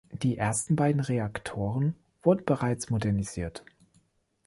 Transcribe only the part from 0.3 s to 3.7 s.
ersten beiden Reaktoren wurden bereits modernisiert.